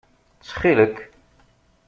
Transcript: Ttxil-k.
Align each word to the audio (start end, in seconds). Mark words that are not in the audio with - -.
Ttxil-k. 0.39 0.95